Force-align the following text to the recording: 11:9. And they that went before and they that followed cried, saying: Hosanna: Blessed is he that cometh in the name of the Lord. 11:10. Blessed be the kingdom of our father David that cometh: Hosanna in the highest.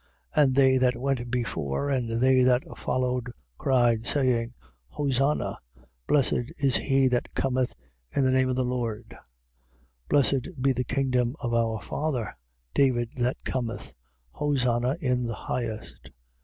11:9. 0.35 0.43
And 0.43 0.55
they 0.55 0.77
that 0.79 0.95
went 0.99 1.29
before 1.29 1.91
and 1.91 2.19
they 2.23 2.41
that 2.41 2.63
followed 2.75 3.29
cried, 3.59 4.03
saying: 4.07 4.55
Hosanna: 4.87 5.59
Blessed 6.07 6.51
is 6.57 6.75
he 6.77 7.07
that 7.09 7.31
cometh 7.35 7.75
in 8.11 8.23
the 8.23 8.31
name 8.31 8.49
of 8.49 8.55
the 8.55 8.65
Lord. 8.65 9.09
11:10. 10.09 10.09
Blessed 10.09 10.47
be 10.59 10.71
the 10.73 10.83
kingdom 10.83 11.35
of 11.41 11.53
our 11.53 11.79
father 11.79 12.35
David 12.73 13.11
that 13.17 13.43
cometh: 13.43 13.93
Hosanna 14.31 14.97
in 15.01 15.27
the 15.27 15.35
highest. 15.35 16.09